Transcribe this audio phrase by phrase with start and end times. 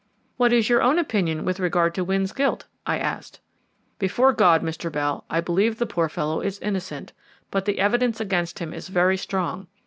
[0.37, 3.39] "What is your own opinion with regard to Wynne's guilt?" I asked.
[3.99, 4.91] "Before God, Mr.
[4.91, 7.13] Bell, I believe the poor fellow is innocent,
[7.51, 9.67] but the evidence against him is very strong.